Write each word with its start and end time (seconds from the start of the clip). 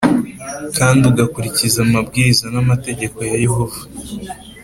kandi 0.77 1.01
ugakurikiza 1.11 1.77
amabwiriza 1.85 2.45
n’amategeko 2.53 3.17
ya 3.29 3.35
Yehova 3.45 3.79